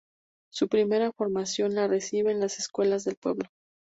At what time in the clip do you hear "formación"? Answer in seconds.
1.11-1.75